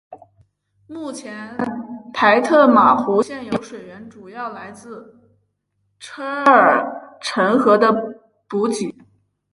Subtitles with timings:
[0.87, 1.55] 目前
[2.11, 5.19] 台特玛湖现有水源主要来自
[5.99, 7.93] 车尔臣河的
[8.49, 8.87] 补给。